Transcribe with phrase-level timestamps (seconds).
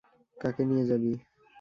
[0.37, 1.11] কাকে নিয়ে যাবি।